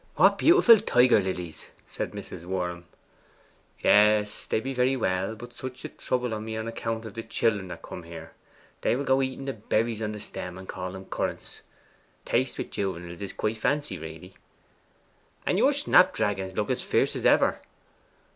'What 0.15 0.39
beautiful 0.39 0.79
tiger 0.79 1.19
lilies!' 1.19 1.67
said 1.87 2.13
Mrs. 2.13 2.45
Worm. 2.45 2.85
'Yes, 3.83 4.47
they 4.47 4.59
be 4.59 4.73
very 4.73 4.95
well, 4.95 5.35
but 5.35 5.53
such 5.53 5.85
a 5.85 5.89
trouble 5.89 6.31
to 6.31 6.39
me 6.41 6.57
on 6.57 6.67
account 6.67 7.05
of 7.05 7.13
the 7.13 7.21
children 7.21 7.67
that 7.67 7.83
come 7.83 8.01
here. 8.01 8.31
They 8.81 8.95
will 8.95 9.03
go 9.03 9.21
eating 9.21 9.45
the 9.45 9.53
berries 9.53 10.01
on 10.01 10.13
the 10.13 10.19
stem, 10.19 10.57
and 10.57 10.67
call 10.67 10.95
'em 10.95 11.05
currants. 11.05 11.61
Taste 12.25 12.57
wi' 12.57 12.65
junivals 12.65 13.21
is 13.21 13.31
quite 13.31 13.57
fancy, 13.57 13.99
really.' 13.99 14.33
'And 15.45 15.59
your 15.59 15.71
snapdragons 15.71 16.55
look 16.55 16.71
as 16.71 16.81
fierce 16.81 17.15
as 17.15 17.27
ever. 17.27 17.59